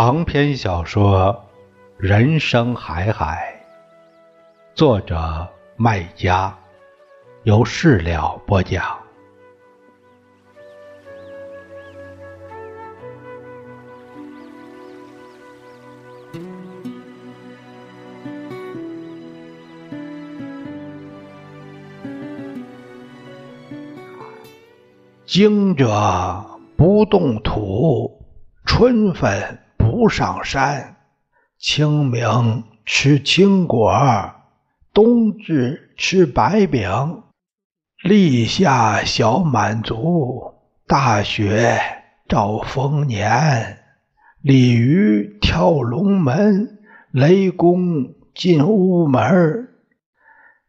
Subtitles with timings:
[0.00, 1.44] 长篇小说
[2.00, 3.60] 《人生海海》，
[4.78, 6.56] 作者麦家，
[7.42, 8.96] 由事了播讲。
[25.26, 25.90] 惊者
[26.76, 28.24] 不动土，
[28.64, 29.58] 春分。
[29.98, 30.94] 不上山，
[31.58, 33.92] 清明吃青果，
[34.94, 37.24] 冬至吃白饼，
[38.04, 40.54] 立夏小满足，
[40.86, 41.80] 大雪
[42.28, 43.80] 兆丰年，
[44.40, 46.78] 鲤鱼跳龙门，
[47.10, 49.68] 雷公进屋门，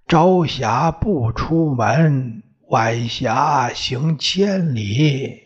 [0.08, 5.44] 朝霞不出门，晚霞行千里。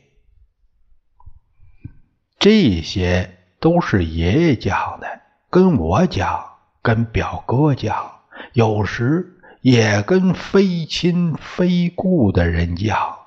[2.39, 3.39] 这些。
[3.63, 8.11] 都是爷爷讲的，跟我讲，跟表哥讲，
[8.51, 13.19] 有时也跟非亲非故的人讲。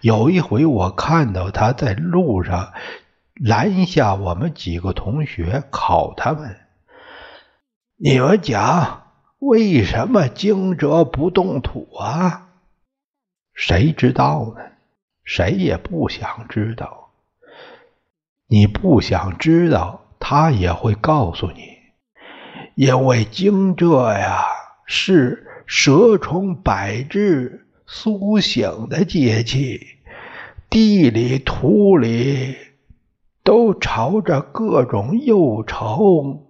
[0.00, 2.72] 有一回，我看到他在路上
[3.34, 6.56] 拦下我们几个同学，考他们
[7.96, 9.04] ：“你们讲，
[9.38, 12.48] 为什么惊蛰不动土啊？”
[13.54, 14.60] 谁知道呢？
[15.22, 17.03] 谁也不想知道。
[18.46, 21.62] 你不想知道，他也会告诉你，
[22.74, 24.44] 因为惊蛰呀
[24.86, 29.80] 是蛇虫百致苏醒的节气，
[30.68, 32.56] 地里土里
[33.42, 36.46] 都朝着各种幼虫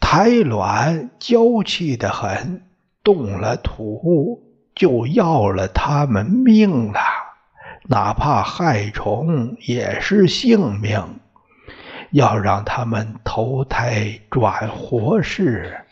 [0.00, 2.62] 胎卵娇气的很，
[3.02, 4.42] 动了土
[4.74, 7.00] 就要了他们命了。
[7.86, 11.20] 哪怕害虫也是性命，
[12.12, 15.84] 要让他们投胎转活世，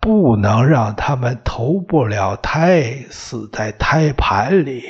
[0.00, 4.88] 不能让他们投不了胎，死在胎盘里。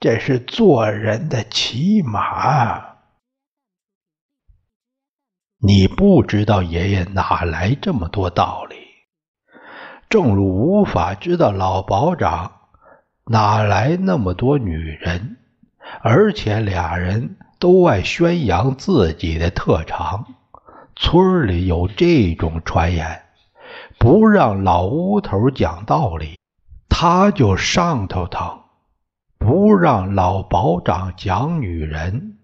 [0.00, 2.96] 这是做人的起码。
[5.60, 8.76] 你不知道爷爷哪来这么多道理，
[10.08, 12.57] 正如无法知道老保长。
[13.30, 15.36] 哪来那么多女人？
[16.00, 20.34] 而且俩人都爱宣扬自己的特长。
[20.96, 23.22] 村里有这种传言：
[23.98, 26.38] 不让老乌头讲道理，
[26.88, 28.64] 他就上头疼；
[29.38, 32.38] 不让老保长讲女人，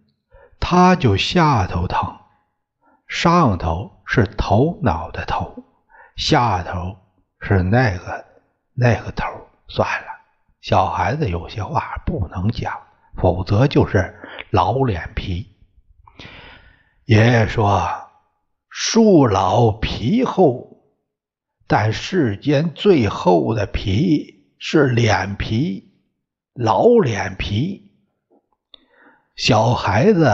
[0.60, 2.18] 他就下头疼。
[3.08, 5.64] 上头是头脑的头，
[6.16, 6.96] 下头
[7.40, 8.24] 是那个
[8.74, 9.26] 那个头。
[9.66, 10.13] 算了。
[10.64, 12.72] 小孩子有些话不能讲，
[13.18, 15.54] 否则就是老脸皮。
[17.04, 17.86] 爷爷说
[18.70, 20.78] ：“树老皮厚，
[21.66, 25.92] 但世间最厚的皮是脸皮，
[26.54, 27.92] 老脸皮。
[29.36, 30.32] 小孩子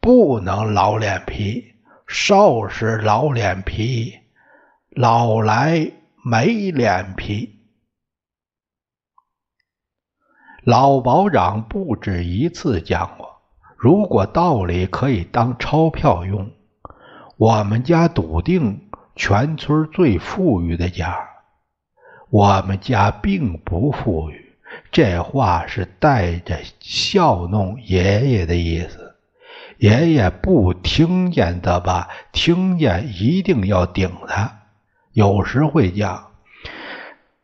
[0.00, 1.74] 不能老脸皮，
[2.06, 4.16] 少时老脸皮，
[4.90, 5.90] 老来
[6.24, 7.56] 没脸皮。”
[10.68, 13.40] 老保长不止一次讲过：
[13.78, 16.50] 如果道理可以当钞票用，
[17.38, 18.82] 我们家笃定
[19.16, 21.16] 全村最富裕的家。
[22.28, 24.44] 我们家并不富裕，
[24.92, 29.16] 这话是带着笑弄爷爷的意思。
[29.78, 32.10] 爷爷不听见的吧？
[32.30, 34.58] 听见一定要顶他。
[35.14, 36.27] 有时会讲。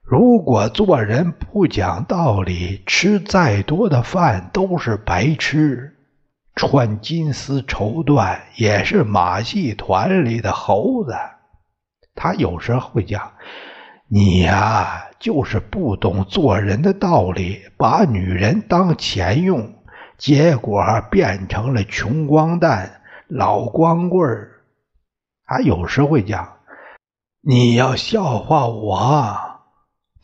[0.06, 5.94] 如果做人不讲道理，吃再多的饭都是白吃；
[6.54, 11.14] 穿金丝绸缎也是马戏团里的猴子。
[12.14, 13.32] 他有时候会讲
[14.06, 19.74] ：“你呀，就是不懂做人的道理，把女人当钱用，
[20.18, 24.50] 结果变成了穷光蛋、老光棍儿。”
[25.48, 26.58] 他有时会讲
[27.40, 29.34] ：“你要笑话我。”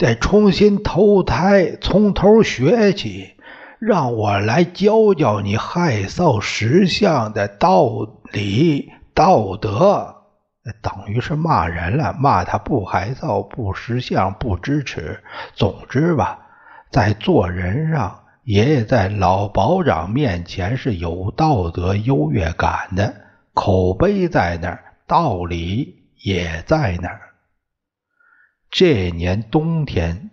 [0.00, 3.34] 得重新投胎，从头学起，
[3.78, 10.14] 让我来教教你害臊识相的道理道德，
[10.80, 15.22] 等于是骂人了，骂他不害臊、不识相、不知耻。
[15.52, 16.38] 总之吧，
[16.90, 23.14] 在做人上，爷爷在老保长面前是有道德优越感的，
[23.52, 27.20] 口碑在那儿，道理也在那儿。
[28.70, 30.30] 这年冬天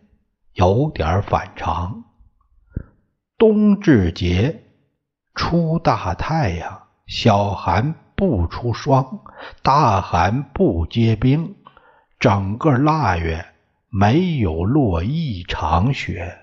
[0.54, 2.04] 有点反常。
[3.36, 4.64] 冬至节，
[5.34, 9.22] 出大太阳，小寒不出霜，
[9.64, 11.56] 大寒不结冰。
[12.20, 13.44] 整个腊月
[13.90, 16.38] 没有落一场雪，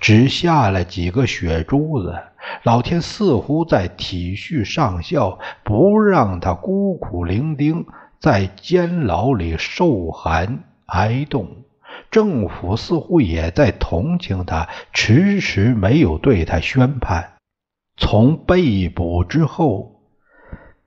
[0.00, 2.22] 只下了几个雪珠子。
[2.62, 7.84] 老天似乎在体恤上校，不让他孤苦伶仃
[8.20, 11.64] 在监牢里受寒挨冻。
[12.10, 17.32] 政府似乎也在同情他，迟迟没有对他宣判。
[17.96, 20.00] 从被捕之后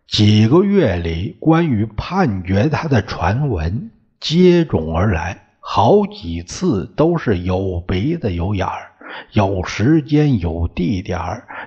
[0.07, 8.91] 几个月里，关于判决他的传闻接踵而来，好几次都是有鼻子有眼儿，
[9.31, 11.19] 有时间有地点。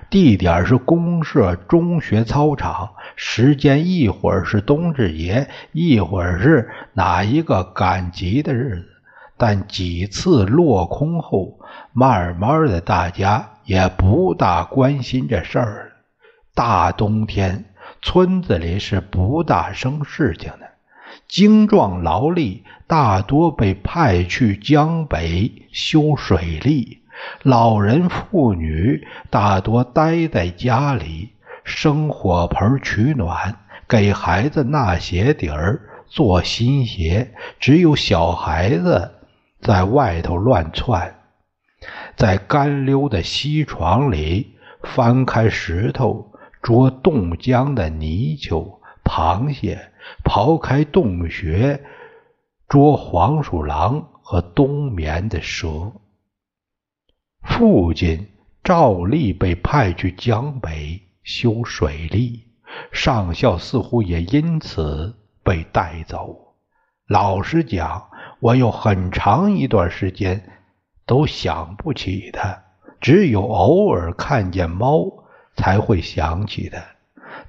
[0.09, 8.85] 地点是公社中学操场，时间一会儿是冬至节，一会儿是哪一个赶集的日子。
[9.37, 11.59] 但几次落空后，
[11.93, 15.91] 慢慢的，大家也不大关心这事儿了。
[16.53, 17.65] 大冬天，
[18.01, 20.67] 村子里是不大生事情的。
[21.27, 26.99] 精壮劳力大多被派去江北修水利，
[27.43, 31.33] 老人妇女大多待在家里
[31.63, 33.55] 生火盆取暖，
[33.87, 37.33] 给孩子纳鞋底儿、做新鞋。
[37.59, 39.15] 只有小孩子。
[39.61, 41.15] 在外头乱窜，
[42.15, 46.31] 在干溜的溪床里翻开石头
[46.61, 49.91] 捉冻僵的泥鳅、螃蟹，
[50.23, 51.83] 刨开洞穴
[52.69, 55.91] 捉黄鼠狼和冬眠的蛇。
[57.49, 58.29] 父亲
[58.63, 62.45] 照例被派去江北修水利，
[62.93, 66.53] 上校似乎也因此被带走。
[67.07, 68.05] 老实讲。
[68.41, 70.41] 我有很长一段时间
[71.05, 72.63] 都想不起他，
[73.01, 75.25] 只有偶尔看见猫
[75.57, 76.81] 才会想起他。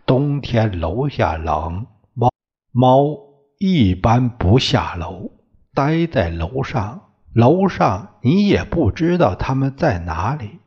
[0.05, 2.29] 冬天楼下冷，猫
[2.73, 3.17] 猫
[3.61, 5.31] 一般不下楼，
[5.73, 7.10] 待在楼上。
[7.35, 10.59] 楼上你也不知道他们在哪里。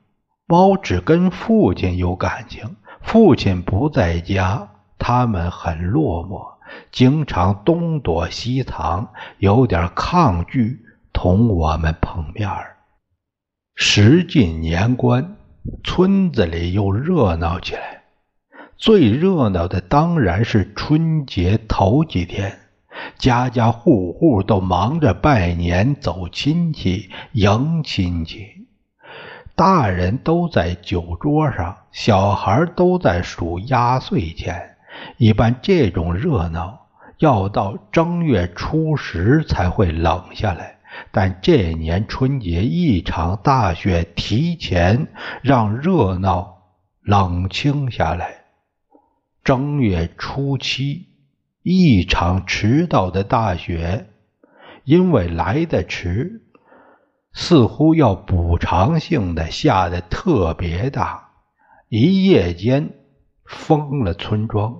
[0.46, 6.54] 猫只跟父亲有感情，父亲不在家，他们很落寞。
[6.92, 10.80] 经常东躲西藏，有点抗拒
[11.12, 12.78] 同我们碰面儿。
[13.76, 15.36] 时近年关，
[15.84, 18.04] 村子里又热闹起来。
[18.78, 22.60] 最热闹的当然是春节头几天，
[23.18, 28.68] 家家户户都忙着拜年、走亲戚、迎亲戚。
[29.56, 34.78] 大人都在酒桌上，小孩都在数压岁钱。
[35.18, 36.88] 一般这种热闹
[37.20, 40.78] 要到正月初十才会冷下来，
[41.12, 45.08] 但这年春节一场大雪提前
[45.42, 46.58] 让热闹
[47.02, 48.44] 冷清下来。
[49.44, 51.08] 正月初七，
[51.64, 54.08] 一场迟到的大雪，
[54.84, 56.42] 因为来得迟，
[57.34, 61.30] 似乎要补偿性的下的特别大，
[61.88, 62.92] 一夜间
[63.46, 64.76] 封了村庄。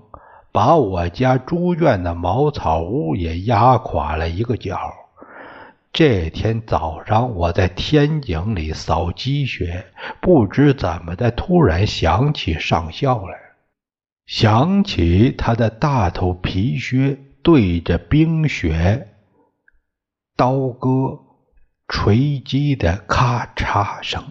[0.52, 4.78] 把我家猪圈的茅草屋也压垮了一个角。
[5.92, 9.86] 这天早上，我在天井里扫积雪，
[10.22, 13.36] 不知怎么的，突然想起上校来，
[14.26, 19.10] 想起他的大头皮靴对着冰雪
[20.36, 21.20] 刀割
[21.88, 24.24] 锤击的咔嚓声，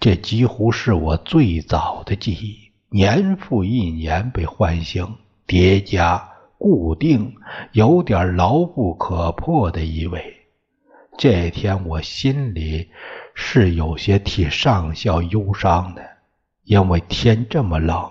[0.00, 2.72] 这几乎是我最早的记忆。
[2.88, 7.34] 年复一年被唤醒，叠加固定，
[7.72, 10.34] 有点牢不可破的意味。
[11.18, 12.90] 这天我心里
[13.34, 16.02] 是有些替上校忧伤的，
[16.64, 18.10] 因为天这么冷，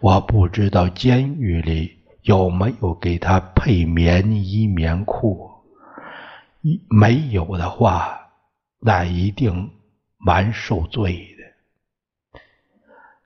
[0.00, 5.50] 我不知道监狱里有没有给他配棉衣棉裤。
[6.88, 8.30] 没有的话，
[8.80, 9.70] 那一定
[10.16, 12.40] 蛮受罪的。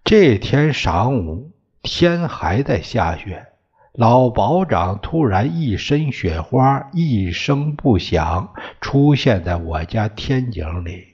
[0.02, 1.52] 这天晌午，
[1.82, 3.46] 天还在下雪。
[3.92, 11.04] 老保长突然一身雪花，一声不响出现在我家天井里。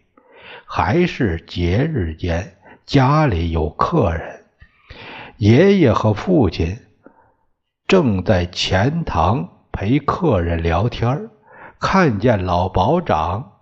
[0.66, 4.43] 还是节日间，家里有客人，
[5.44, 6.78] 爷爷和父亲
[7.86, 11.28] 正在前堂陪客人聊天
[11.78, 13.52] 看见老保长，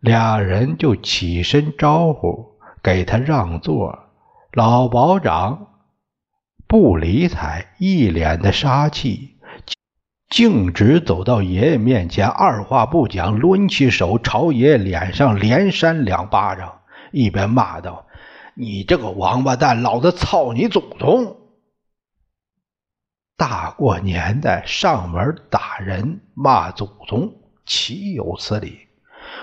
[0.00, 4.00] 俩人就起身招呼，给他让座。
[4.52, 5.68] 老保长
[6.68, 9.38] 不理睬，一脸的杀气，
[10.28, 16.80] 径直走到爷爷面前，二话不讲，抡起手朝爷爷脸上连扇两巴掌，
[17.12, 18.04] 一边骂道
[18.56, 21.36] ：“你这个王八蛋，老子操你祖宗！
[23.36, 27.32] 大过年的上门打人骂祖宗，
[27.66, 28.78] 岂有此理？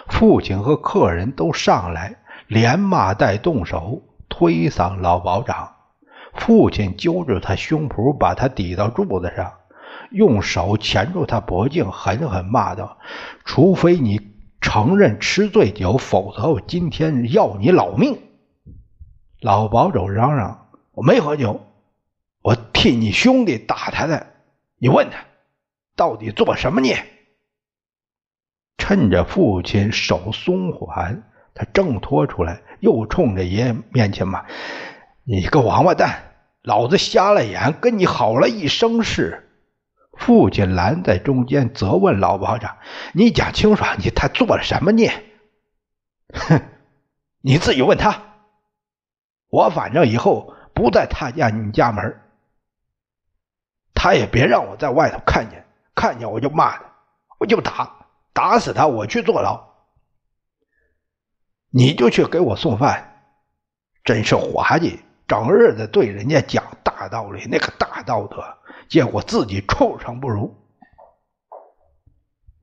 [0.08, 2.16] 父亲和客人都上来，
[2.48, 5.76] 连骂带动手推搡老保长。
[6.36, 9.52] 父亲揪住他胸脯，把他抵到柱子上，
[10.12, 12.98] 用手钳住他脖颈，狠狠骂道
[13.44, 18.18] ：“除非你承认吃醉酒，否则我今天要你老命！”
[19.42, 21.68] 老保长嚷嚷：“我没喝酒。”
[22.44, 24.26] 我替你兄弟打他的，
[24.78, 25.26] 你问他
[25.96, 27.06] 到底做什么孽？
[28.80, 34.46] 趁着父亲手松缓，他挣脱出来，又冲着爷爷面前骂
[35.24, 36.34] ：“你个王八蛋，
[36.64, 39.48] 老子瞎了眼，跟你好了一生事。”
[40.18, 42.78] 父亲拦在中间，责问老保长
[43.14, 45.12] ：“你讲清楚，你他做了什么孽？”
[46.34, 46.62] 哼，
[47.42, 48.31] 你自己问他。
[49.52, 52.20] 我反正以后不再踏进你家门。
[53.94, 56.86] 他也别让我在外头看见，看见我就骂他，
[57.38, 59.70] 我就打，打死他，我去坐牢。
[61.70, 63.22] 你就去给我送饭，
[64.04, 68.44] 真是滑稽，整日的对人家讲大道理，那个大道德，
[68.90, 70.56] 结果自己畜生不如。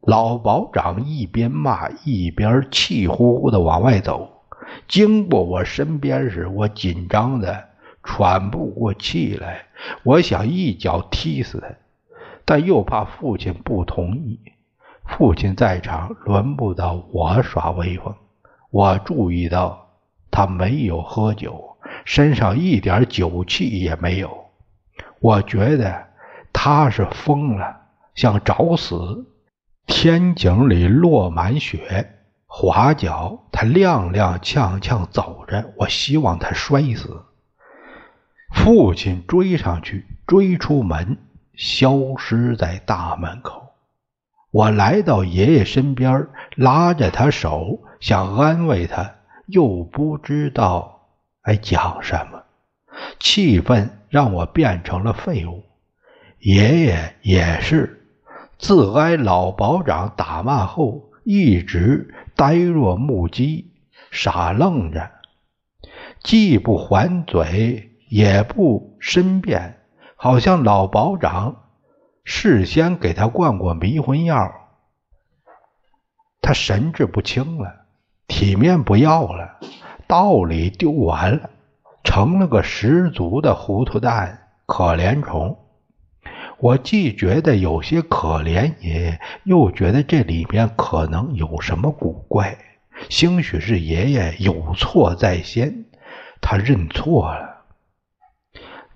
[0.00, 4.37] 老保长一边骂一边气呼呼的往外走，
[4.86, 7.68] 经过我身边时，我紧张的。
[8.00, 9.66] 喘不过气来，
[10.02, 11.68] 我想一脚踢死他，
[12.46, 14.40] 但又怕父亲不同意。
[15.04, 18.14] 父亲在场，轮不到我耍威风。
[18.70, 19.90] 我注意到
[20.30, 24.46] 他没有喝酒，身上一点酒气也没有。
[25.20, 26.06] 我觉得
[26.50, 27.76] 他是疯了，
[28.14, 29.26] 想找死。
[29.86, 32.17] 天井里落满雪，
[32.50, 35.72] 滑脚，他踉踉跄跄走着。
[35.76, 37.22] 我希望他摔死。
[38.54, 41.18] 父亲追上去，追出门，
[41.54, 43.74] 消失在大门口。
[44.50, 46.26] 我来到爷爷身边，
[46.56, 51.06] 拉着他手，想安慰他，又不知道
[51.42, 52.42] 该讲什么。
[53.20, 55.62] 气氛让我变成了废物。
[56.40, 58.06] 爷爷也是，
[58.58, 63.74] 自挨老保长打骂后，一直呆若木鸡，
[64.10, 65.10] 傻愣着，
[66.22, 67.84] 既不还嘴。
[68.10, 69.80] 也不申辩，
[70.16, 71.64] 好像老保长
[72.24, 74.50] 事先给他灌过迷魂药，
[76.40, 77.84] 他神志不清了，
[78.26, 79.60] 体面不要了，
[80.06, 81.50] 道理丢完了，
[82.02, 85.58] 成了个十足的糊涂蛋、可怜虫。
[86.60, 92.58] 我既觉得有些可怜，也又觉得这里面可能有什么古怪。
[93.08, 95.84] 兴许是爷爷有错在先，
[96.40, 97.64] 他认错了。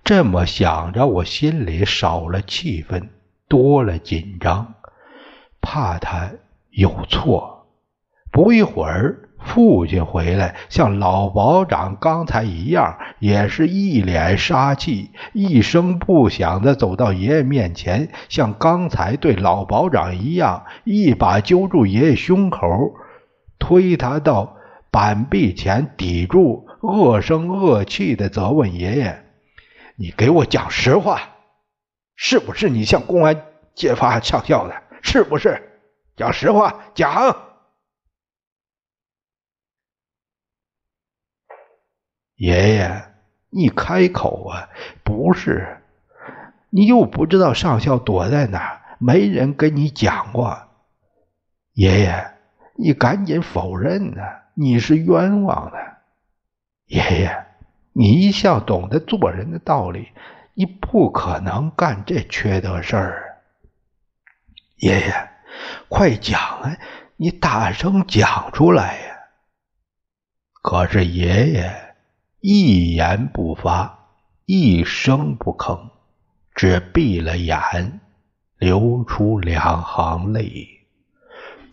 [0.02, 3.11] 这么想着，我心里少了气愤，
[3.47, 4.75] 多了紧张，
[5.61, 6.33] 怕他
[6.71, 7.69] 有错。
[8.33, 22.94] 不一会儿，父亲回来，像老保长刚才一样，也是一脸杀气，一声不响的走到爷爷面前，像刚才对老保长一样，一把揪住爷爷胸口，
[23.58, 24.56] 推他到
[24.90, 29.25] 板壁前，抵住，恶声恶气的责问爷爷。
[29.96, 31.20] 你给我讲实话，
[32.16, 33.42] 是不是你向公安
[33.75, 34.75] 揭发上校的？
[35.02, 35.62] 是不是？
[36.16, 37.51] 讲实话，讲。
[42.36, 43.04] 爷爷，
[43.50, 44.68] 你开口啊！
[45.04, 45.82] 不是，
[46.70, 50.68] 你又不知道上校躲在哪，没人跟你讲过。
[51.74, 52.32] 爷爷，
[52.76, 54.22] 你赶紧否认呐！
[54.54, 55.78] 你是冤枉的，
[56.86, 57.46] 爷爷。
[57.94, 60.08] 你一向懂得做人的道理，
[60.54, 63.42] 你不可能干这缺德事儿。
[64.76, 65.28] 爷爷，
[65.88, 66.76] 快讲啊！
[67.16, 69.16] 你大声讲出来呀！
[70.62, 71.81] 可是爷爷
[72.42, 74.06] 一言不发，
[74.44, 75.78] 一声不吭，
[76.54, 78.00] 只闭了眼，
[78.58, 80.66] 流出两行泪，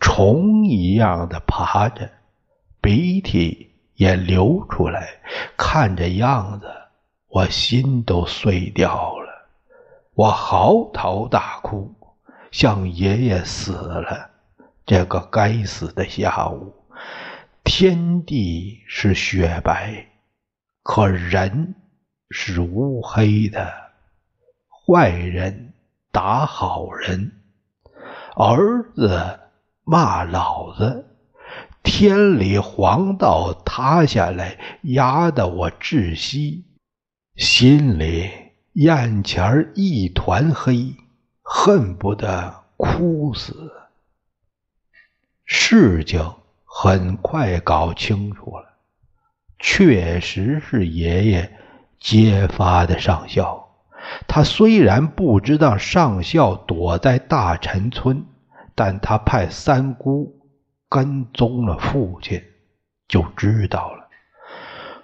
[0.00, 2.10] 虫一样的爬着，
[2.80, 3.68] 鼻涕。
[3.96, 5.20] 也流出来，
[5.58, 6.66] 看这样子，
[7.28, 9.46] 我心都碎掉了。
[10.14, 11.94] 我嚎啕大哭，
[12.50, 14.30] 像爷爷死了。
[14.86, 16.72] 这个该死的下午，
[17.62, 20.06] 天地是雪白，
[20.82, 21.74] 可人
[22.30, 23.72] 是乌黑的。
[24.68, 25.72] 坏人
[26.10, 27.32] 打好人，
[28.34, 29.40] 儿子
[29.84, 31.06] 骂老子。
[31.82, 36.64] 天理黄道塌下来，压得我窒息，
[37.36, 38.30] 心里
[38.72, 40.94] 眼前一团黑，
[41.42, 43.72] 恨不得哭死。
[45.44, 46.34] 事情
[46.64, 48.69] 很快搞清楚了，
[49.60, 51.52] 确实是爷爷
[51.98, 53.68] 揭发的上校。
[54.26, 58.24] 他虽然不知道上校躲在大陈村，
[58.74, 60.34] 但他派三姑
[60.88, 62.42] 跟踪了父亲，
[63.06, 64.00] 就知道了。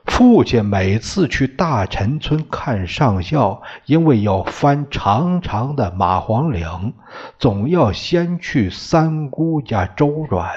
[0.06, 6.94] 父亲每次去大陈村看上校，因为要翻长长的蚂黄岭，
[7.38, 10.48] 总要先去三姑家周转，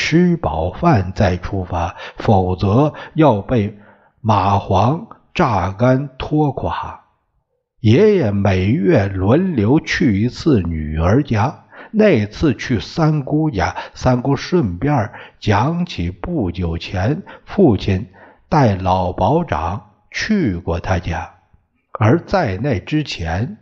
[0.00, 3.76] 吃饱饭再出发，否则要被
[4.22, 7.00] 蚂蟥榨干拖垮。
[7.80, 18.06] 爷爷每月轮流去一次女儿家，那次去三姑家，三姑顺便讲起不久前父亲。
[18.48, 21.28] 带老保长去过他家，
[21.98, 23.58] 而在那之前，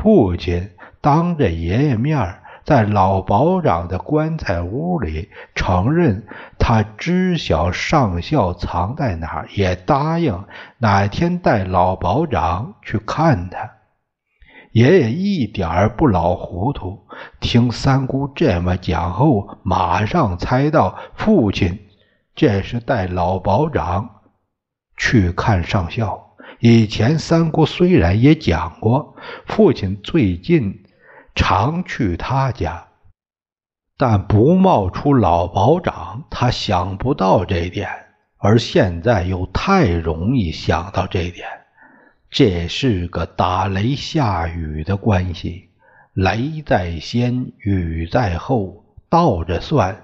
[0.00, 0.70] 父亲
[1.00, 6.26] 当着爷爷面在老保长的棺材屋里承认
[6.58, 10.44] 他知晓上校藏在哪，也答应
[10.78, 13.70] 哪天带老保长去看他。
[14.72, 17.06] 爷爷一点儿不老糊涂，
[17.40, 21.78] 听三姑这么讲后，马上猜到父亲
[22.34, 24.08] 这是带老保长。
[24.96, 26.36] 去看上校。
[26.60, 29.16] 以前三姑虽然也讲过，
[29.46, 30.81] 父亲最近
[31.34, 32.88] 常去他家，
[33.96, 37.88] 但不冒出老保长，他想不到这点。
[38.38, 41.46] 而现在又太容易想到这点，
[42.28, 45.70] 这是个打雷下雨的关系。
[46.14, 50.02] 雷在先，雨在后，倒着算，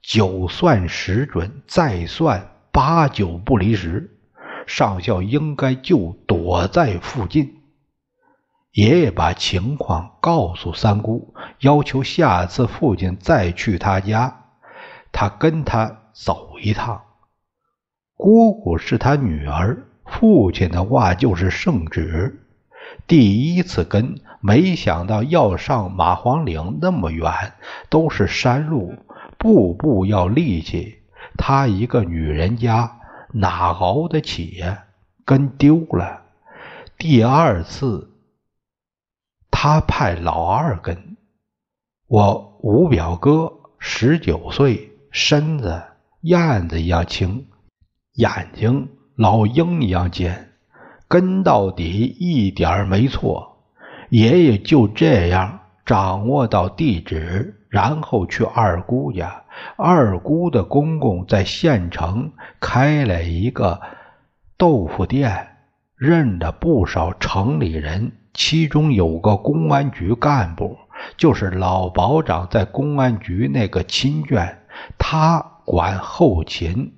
[0.00, 4.16] 九算十准，再算八九不离十。
[4.66, 7.61] 上校应该就躲在附近。
[8.72, 14.44] 爷爷把情况告诉三姑，要求下次父亲再去他家，
[15.12, 17.02] 他跟他走一趟。
[18.16, 22.46] 姑姑是他女儿，父亲的话就是圣旨。
[23.06, 27.52] 第一次跟，没想到要上马黄岭那么远，
[27.88, 28.94] 都是山路，
[29.38, 30.98] 步步要力气。
[31.36, 32.98] 他一个女人家。
[33.34, 34.84] 哪熬得起呀？
[35.24, 36.20] 跟丢了。
[36.98, 38.11] 第二次，
[39.64, 41.16] 他派老二跟。
[42.08, 45.80] 我五表哥十九岁，身子
[46.22, 47.46] 燕子一样轻，
[48.14, 50.48] 眼睛老鹰一样尖，
[51.06, 51.84] 跟到底
[52.18, 53.56] 一点没错。
[54.10, 59.44] 爷爷就这样掌握到地址，然后去二姑家。
[59.76, 63.80] 二姑的公公在县城开了一个
[64.58, 65.50] 豆腐店，
[65.94, 70.78] 认了不少城里人，其中有个公安局干部，
[71.16, 74.54] 就是老保长在公安局那个亲眷，
[74.98, 76.92] 他管后勤，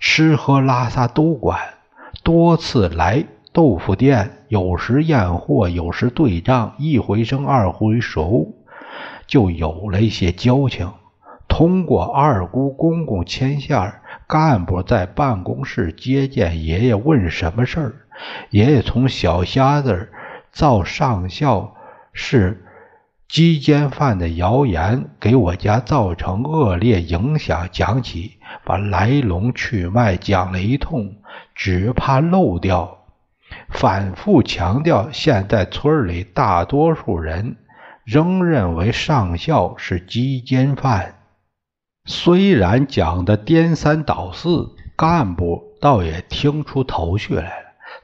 [0.00, 1.58] 吃喝拉撒都管，
[2.22, 8.54] 多次来豆腐店，有时验货，有时对账，一回生二回熟，
[9.26, 10.90] 就有了一些交情。
[11.48, 13.92] 通过二姑公公牵线，
[14.26, 17.94] 干部在办公室接见爷爷，问什么事儿。
[18.50, 20.08] 爷爷从小瞎子
[20.52, 21.74] 造上校
[22.12, 22.64] 是
[23.26, 31.16] 鸡奸犯的谣言给我家造成恶劣影响讲起，把来龙去脉讲了一通，
[31.54, 32.98] 只怕漏掉，
[33.70, 37.56] 反复强调，现在村里大多数人
[38.04, 41.14] 仍认为上校是鸡奸犯。
[42.04, 47.61] 虽然讲的颠三倒四，干部倒也听出头绪来。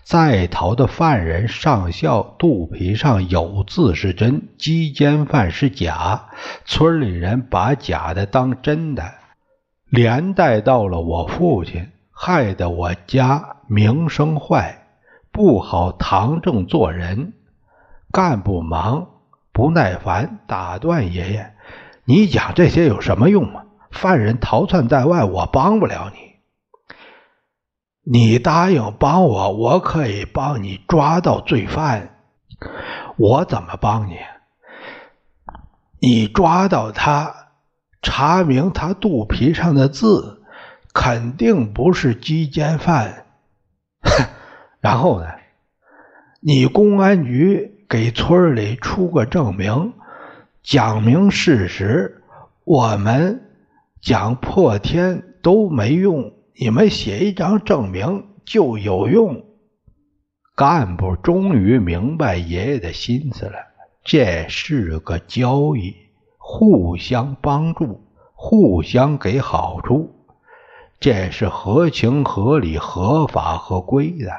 [0.09, 6.31] 在逃的犯人上校肚皮上有字是真，鸡奸犯是假。
[6.65, 9.05] 村里人把假的当真的，
[9.91, 14.87] 连带到了我父亲，害得我家名声坏，
[15.31, 17.35] 不好堂正做人。
[18.11, 19.09] 干部忙
[19.53, 21.53] 不耐烦，打断爷爷
[22.09, 26.28] ：“你讲这些有什么用吗？”犯人逃窜在外，我帮不了你。
[28.11, 32.17] 你答应帮我，我可以帮你抓到罪犯。
[33.19, 34.17] 我怎么帮你？
[36.01, 37.35] 你抓到他，
[38.01, 40.43] 查明他肚皮上的字，
[40.95, 43.27] 肯定不是鸡奸犯。
[44.81, 45.27] 然后呢？
[46.41, 49.93] 你公安局给村里出个证明，
[50.63, 52.23] 讲明事实，
[52.65, 53.45] 我们。
[54.01, 59.45] 讲破天都没用，你们写一张证明就有用。
[60.57, 63.55] 干部终于明白爷爷的心思了，
[64.03, 65.95] 这是个交易，
[66.37, 68.01] 互相帮助，
[68.35, 70.11] 互相给好处，
[70.99, 74.33] 这是合情合理、合法合规的。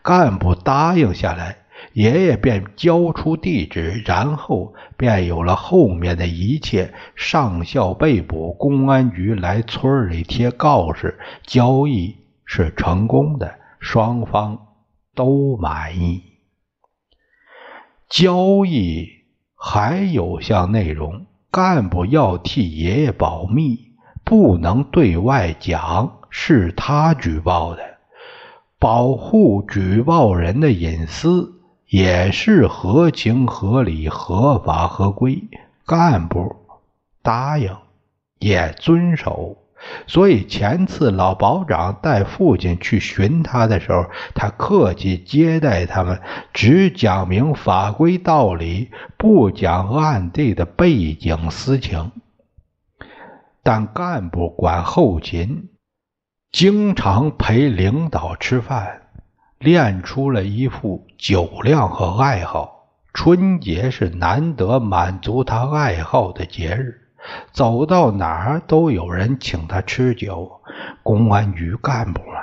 [0.00, 1.63] 干部答应下来。
[1.92, 6.92] 爷爷便交出地址，然后便有了后面的一切。
[7.14, 14.66] 上校被捕，公安局来村里贴告示，交易是成功的，双方
[15.14, 16.22] 都满意。
[18.08, 19.08] 交易
[19.56, 23.78] 还有项内容，干部要替爷爷保密，
[24.24, 27.82] 不能对外讲是他举报的，
[28.78, 31.52] 保护举报人的隐私。
[31.88, 35.42] 也是合情合理、合法合规，
[35.86, 36.56] 干部
[37.22, 37.76] 答应
[38.38, 39.58] 也遵守。
[40.06, 46.22] 所以前次老保长带父亲去寻他的时候，他客气接待他们，
[46.54, 52.12] 只讲明法规道理，不讲暗地的背景私情。
[53.62, 55.68] 但干部管后勤，
[56.50, 59.03] 经常陪领导吃饭。
[59.64, 62.90] 练出了一副酒量和爱好。
[63.14, 67.00] 春节是难得满足他爱好的节日，
[67.50, 70.60] 走到哪儿都有人请他吃酒。
[71.02, 72.34] 公安局干部们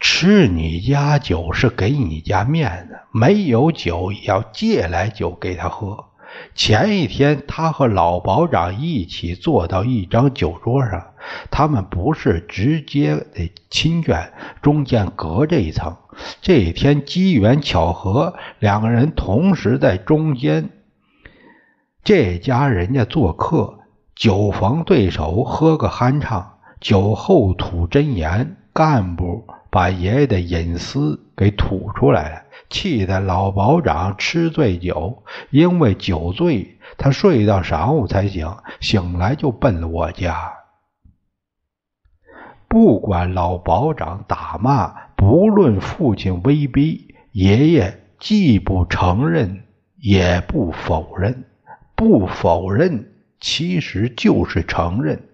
[0.00, 6.05] 吃你家酒是给你家面子，没有酒也要借来酒给他喝。
[6.54, 11.12] 前一天，他和老保长一起坐到一张酒桌上，
[11.50, 14.30] 他们不是直接的亲眷，
[14.62, 15.96] 中间隔着一层。
[16.40, 20.70] 这一天机缘巧合，两个人同时在中间。
[22.02, 23.80] 这家人家做客，
[24.14, 26.58] 酒逢对手，喝个酣畅。
[26.80, 32.42] 酒后吐真言，干部把爷爷的隐私给吐出来了。
[32.70, 40.54] 气得老保长吃醉酒，因为酒醉，他睡到晌午才醒，醒来就奔了我家。
[42.66, 49.64] 不管老保长打骂，不论父亲威逼，爷爷既不承认，
[49.98, 51.44] 也不否认。
[51.94, 55.28] 不否认其实就是承认，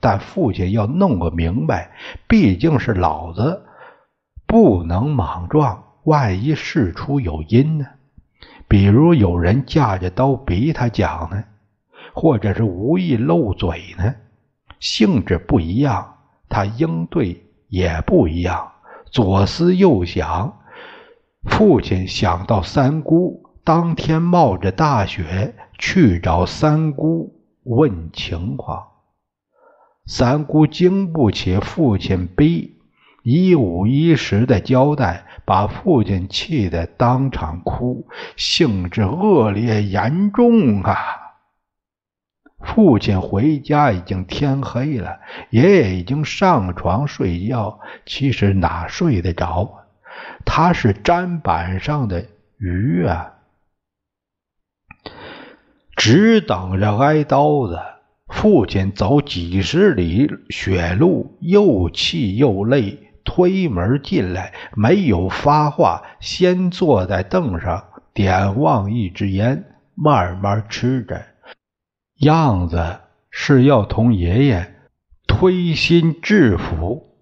[0.00, 1.90] 但父亲要弄个明白，
[2.26, 3.66] 毕竟是老子，
[4.52, 5.82] 不能莽撞。
[6.04, 7.86] 万一事出有因呢？
[8.68, 11.42] 比如有人架着刀逼他讲呢，
[12.12, 14.14] 或者是无意漏嘴呢，
[14.78, 16.16] 性质不一样，
[16.50, 18.72] 他应对也不一样。
[19.10, 20.60] 左思右想，
[21.44, 28.86] 父亲想到三姑，当天冒着大雪去找三姑问情况，
[30.04, 32.81] 三姑经不起父亲逼，
[33.22, 35.26] 一五一十的交代。
[35.44, 38.06] 把父亲气得当场哭，
[38.36, 40.96] 性质恶劣严重啊！
[42.60, 45.18] 父亲回家已经天黑了，
[45.50, 49.80] 爷爷已经上床睡觉，其实哪睡得着？
[50.44, 52.24] 他是砧板上的
[52.58, 53.34] 鱼啊，
[55.96, 57.80] 只等着挨刀子。
[58.28, 63.01] 父亲走几十里雪路，又气又累。
[63.24, 71.24] 推门进来，没有发话，先坐在凳上，点望一支烟，慢慢吃着，
[72.16, 74.74] 样子是要同爷爷
[75.26, 77.16] 推心置腹。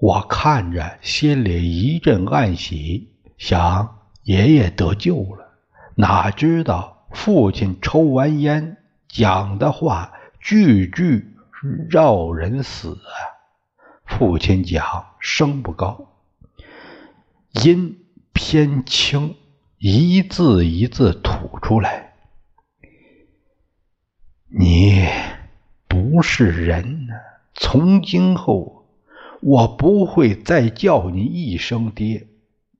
[0.00, 5.48] 我看着，心里一阵暗喜，想爷爷得救了。
[5.94, 11.36] 哪知道父亲抽完烟讲的话，句句
[11.90, 13.14] 绕人死啊！
[14.18, 16.06] 父亲讲，声不高，
[17.64, 19.34] 音偏轻，
[19.78, 22.12] 一字一字吐出来。
[24.46, 25.08] 你
[25.88, 27.14] 不是人呢，
[27.54, 28.86] 从今后
[29.40, 32.28] 我不会再叫你一声爹，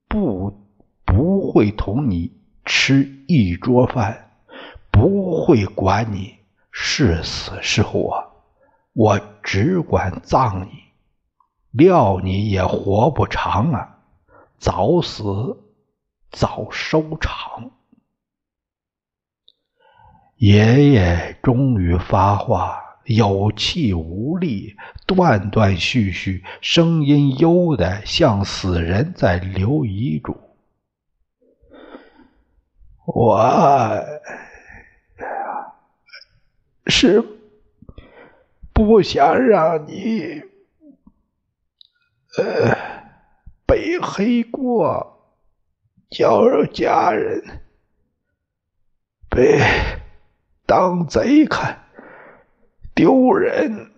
[0.07, 0.69] 不
[1.05, 2.31] 不会同你
[2.65, 4.31] 吃一桌饭，
[4.91, 6.35] 不会管你
[6.71, 8.23] 是死是活，
[8.93, 10.92] 我只管葬你。
[11.73, 13.99] 料你也活不长啊！
[14.59, 15.59] 早死
[16.31, 17.73] 早收场。
[20.37, 30.37] 爷爷终于发话，有气无力，断断续续，声音悠的像死人在留遗嘱。
[33.07, 34.05] 我
[36.87, 37.25] 是
[38.73, 40.43] 不想让你，
[42.39, 42.77] 呃，
[43.67, 45.37] 背黑锅，
[46.11, 47.61] 叫家人
[49.29, 49.61] 被
[50.67, 51.85] 当贼看，
[52.95, 53.93] 丢人。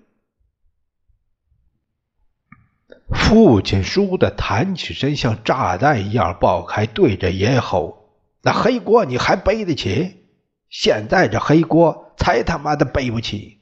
[3.12, 8.10] 父亲倏地弹起身，像炸弹一样爆开，对着爷吼
[8.42, 10.26] ：“那黑锅你还背得起？
[10.68, 13.60] 现在这黑锅才他妈的背不起！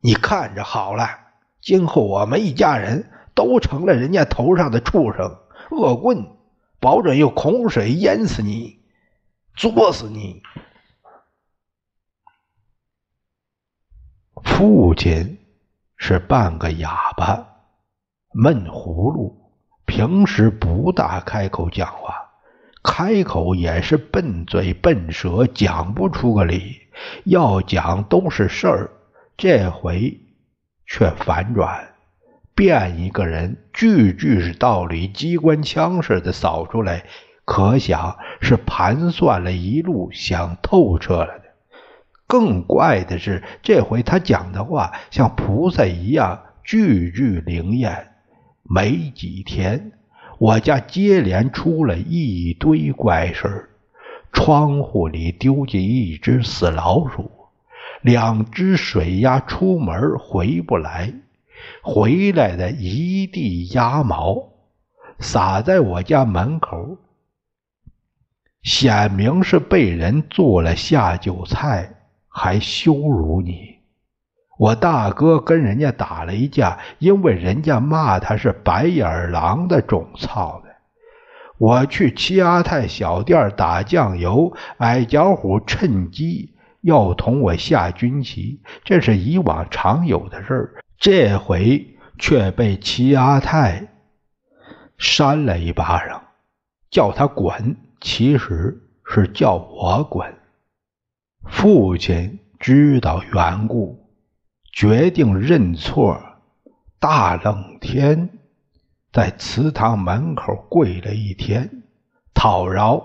[0.00, 1.08] 你看着好了，
[1.60, 5.38] 今后我们一家人都成了人家头上的畜生、
[5.70, 6.26] 恶棍，
[6.78, 8.80] 保准用洪水淹死你，
[9.54, 10.42] 作死你！”
[14.42, 15.38] 父亲
[15.96, 17.46] 是半个哑巴。
[18.32, 19.50] 闷葫芦，
[19.86, 22.30] 平时不大开口讲话，
[22.80, 26.80] 开口也是笨嘴笨舌，讲不出个理。
[27.24, 28.90] 要讲都是事儿，
[29.36, 30.20] 这回
[30.86, 31.89] 却反转，
[32.60, 37.04] 变一个人，句句是道理，机关枪似的扫出来，
[37.46, 41.44] 可想是盘算了一路，想透彻了的。
[42.26, 48.08] 更怪的是，这回他讲的话像菩萨一样，句句灵验。
[48.62, 49.92] 没几天，
[50.38, 53.70] 我家接连出了一堆怪事儿
[54.34, 57.30] 窗户里丢进一只死老鼠，
[58.02, 61.14] 两只水鸭出门回不来，
[61.82, 64.52] 回来的一地鸭毛
[65.18, 66.98] 撒在我家门口，
[68.62, 71.94] 显明是被人做了下酒菜，
[72.28, 73.78] 还羞辱你。
[74.58, 80.70] 我大哥跟人家打了一架，因为人家骂他是白眼狼的种操的。
[81.56, 90.74] 我去七阿泰小店打酱油，矮脚虎趁机要同我下军棋，这是以往常有的事儿。
[91.00, 93.88] 这回却被齐阿泰
[94.98, 96.22] 扇了一巴掌，
[96.90, 100.32] 叫他滚，其实是叫我滚。
[101.46, 103.98] 父亲知道缘故。
[104.72, 106.20] 决定认错，
[107.00, 108.38] 大冷天，
[109.10, 111.82] 在祠堂门口跪了一天，
[112.34, 113.02] 讨饶，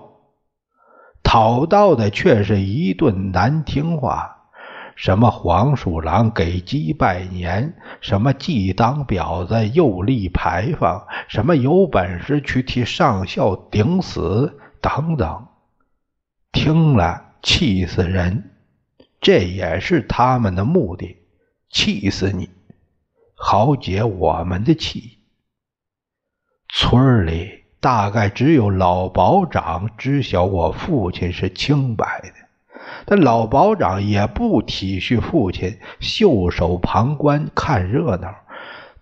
[1.24, 4.35] 讨到的却是一顿难听话，
[4.96, 15.46] 什么黄鼠狼给鸡拜年，什么既当婊子又立牌坊，什么有本事去替上校顶死，等等，
[16.50, 18.50] 听了气死人，
[19.20, 21.18] 这也是他们的目的。
[21.68, 22.48] 气死你，
[23.34, 25.18] 好解我们的气。
[26.68, 32.45] 村里大概只有老保长知晓我父亲是清白的，
[33.06, 38.34] 但老保长也不体恤父亲，袖手旁观看热闹，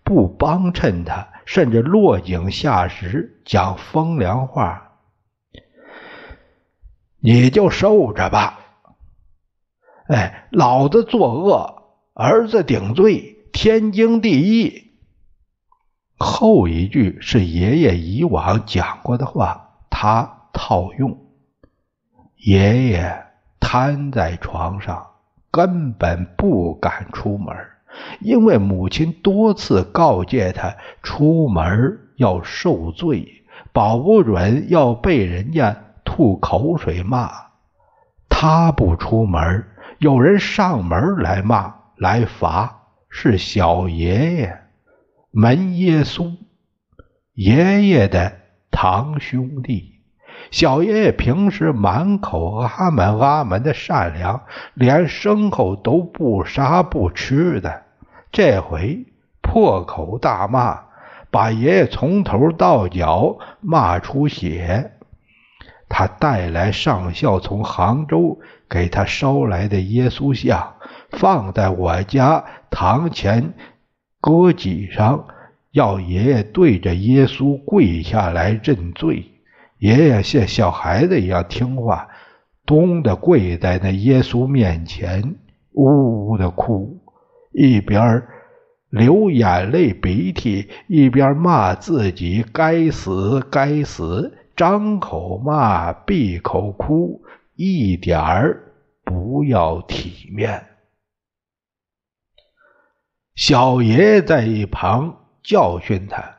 [0.02, 4.92] 不帮衬他，甚至落井下石，讲风凉话
[7.18, 8.60] ：“你就受着吧。”
[10.08, 11.82] 哎，老子作恶。
[12.16, 14.92] 儿子顶罪，天经地义。
[16.16, 21.26] 后一句是爷爷以往讲过的话，他套用。
[22.36, 23.26] 爷爷
[23.74, 25.04] 瘫在床上，
[25.50, 27.56] 根本不敢出门，
[28.20, 37.32] 因为母亲多次告诫他，出门要受罪，保不准要被人家吐口水骂。
[38.28, 39.64] 他不出门，
[39.98, 41.74] 有人上门来骂。
[41.96, 44.60] 来罚是小爷爷
[45.32, 46.36] 门耶稣
[47.32, 48.36] 爷爷的
[48.70, 49.93] 堂兄弟，
[50.54, 57.82] 小爷爷平时满口阿门阿门的善良，连牲口都不杀不吃的，
[58.30, 59.04] 这回
[59.42, 60.78] 破口大骂，
[61.32, 64.92] 把爷爷从头到脚骂出血。
[65.88, 68.38] 他带来上校从杭州
[68.68, 70.74] 给他捎来的耶稣像。
[71.10, 73.54] 放在我家堂前
[74.20, 75.26] 搁几上，
[75.72, 79.32] 要爷爷对着耶稣跪下来认罪。
[79.78, 82.08] 爷爷像小孩子一样听话，
[82.64, 85.36] 咚的跪在那耶稣面前，
[85.72, 87.00] 呜呜的哭，
[87.52, 88.22] 一边
[88.88, 97.22] 流眼泪鼻涕，一边骂自己该死该死，张口骂闭口哭，
[97.56, 98.72] 一点儿
[99.04, 100.64] 不要体面。
[103.34, 106.33] 小爷爷在一旁教训他：“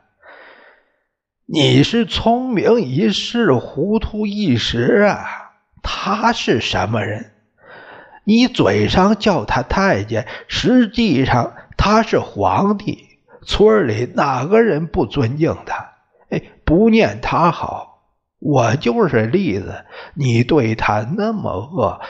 [1.48, 5.52] 你是聪明一世，糊涂一时啊！
[5.80, 7.30] 他是什么人？
[8.24, 13.06] 你嘴上叫他太监，实际上他是皇帝。
[13.42, 15.92] 村里哪个人不尊敬他？
[16.30, 18.08] 哎，不念他好。
[18.40, 19.84] 我就是例子。
[20.14, 22.00] 你对他那么恶，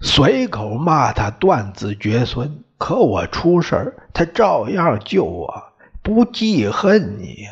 [0.00, 7.46] 随口骂他断子绝孙，可我出事，他照样救我，不记恨你，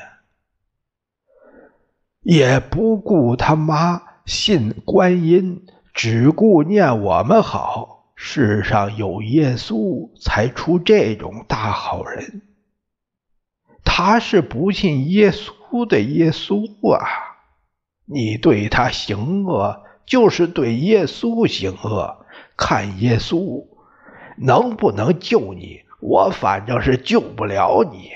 [2.28, 5.64] 也不顾他妈信观音。
[5.94, 12.42] 只顾念我们好，世上有耶稣，才出这种大好人。
[13.82, 17.08] 他是不信耶稣的耶稣啊！
[18.04, 22.26] 你对他行恶，就是对耶稣行恶。
[22.58, 23.64] 看耶稣
[24.36, 25.80] 能不能救你？
[26.02, 28.10] 我反正是救不了你。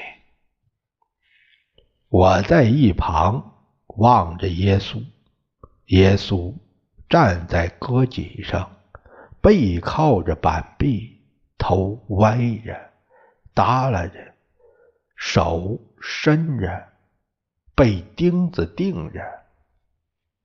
[2.10, 3.51] 我在一旁
[3.96, 5.02] 望着耶稣，
[5.86, 6.54] 耶稣。
[7.08, 8.74] 站在搁脊上，
[9.42, 11.20] 背靠着板壁，
[11.58, 12.74] 头歪着，
[13.52, 14.14] 耷拉着，
[15.14, 16.88] 手伸着，
[17.74, 19.20] 被钉子钉着，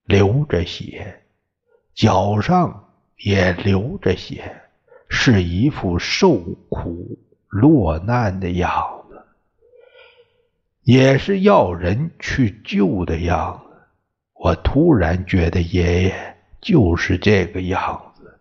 [0.04, 1.24] 流着血，
[1.96, 4.64] 脚上也流着血，
[5.08, 8.97] 是一副受苦落难的样，
[10.88, 13.76] 也是要人去救的样子。
[14.34, 16.34] 我突然觉得爷爷。
[16.60, 18.40] 就是这个样子，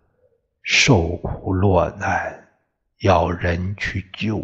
[0.63, 2.49] 受苦落难，
[3.03, 4.39] 要人去救。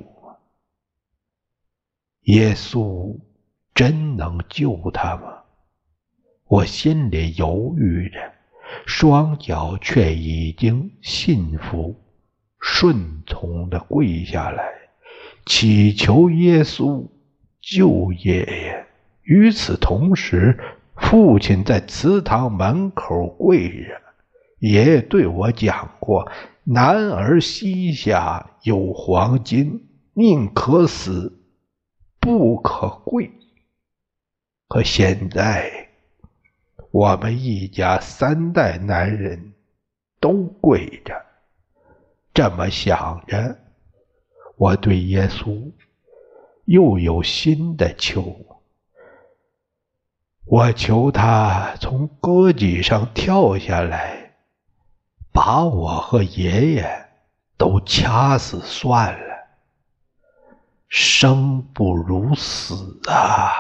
[2.25, 3.19] 耶稣
[3.75, 5.39] 真能救他吗？
[6.47, 8.33] 我心里犹豫着，
[8.87, 11.99] 双脚却已经信服、
[12.61, 14.71] 顺从的跪下来，
[15.47, 17.09] 祈求耶稣
[17.63, 18.87] 救爷爷。
[19.23, 20.59] 与此同时。
[20.95, 24.01] 父亲在祠堂门口跪着，
[24.61, 26.31] 爷爷对我讲过
[26.63, 31.41] ：“男儿膝下有黄金，宁可死，
[32.21, 33.33] 不可跪。”
[34.69, 35.89] 可现在，
[36.93, 39.55] 我们一家三代男人
[40.21, 41.15] 都跪着。
[42.33, 43.59] 这么想着，
[44.57, 45.73] 我对耶稣
[46.73, 48.35] 又有新的求。
[50.47, 54.37] 我求他从戈脊上跳下来，
[55.35, 57.09] 把我和爷爷
[57.59, 59.35] 都掐死算了。
[60.89, 63.53] 生不如死啊！